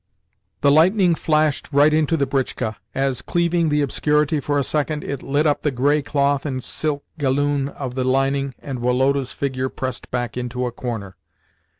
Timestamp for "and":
6.43-6.63, 8.57-8.79